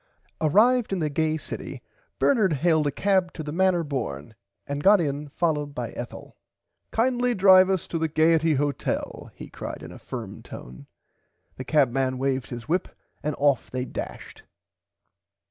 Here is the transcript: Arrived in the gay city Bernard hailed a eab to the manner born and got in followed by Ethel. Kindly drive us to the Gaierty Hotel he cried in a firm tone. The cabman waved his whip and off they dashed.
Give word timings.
Arrived 0.41 0.91
in 0.91 0.97
the 0.97 1.11
gay 1.11 1.37
city 1.37 1.83
Bernard 2.17 2.53
hailed 2.53 2.87
a 2.87 2.91
eab 3.07 3.31
to 3.33 3.43
the 3.43 3.51
manner 3.51 3.83
born 3.83 4.33
and 4.65 4.81
got 4.83 4.99
in 4.99 5.27
followed 5.27 5.75
by 5.75 5.91
Ethel. 5.91 6.35
Kindly 6.89 7.35
drive 7.35 7.69
us 7.69 7.87
to 7.87 7.99
the 7.99 8.09
Gaierty 8.09 8.55
Hotel 8.55 9.29
he 9.35 9.47
cried 9.47 9.83
in 9.83 9.91
a 9.91 9.99
firm 9.99 10.41
tone. 10.41 10.87
The 11.57 11.65
cabman 11.65 12.17
waved 12.17 12.47
his 12.49 12.67
whip 12.67 12.87
and 13.21 13.35
off 13.37 13.69
they 13.69 13.85
dashed. 13.85 14.41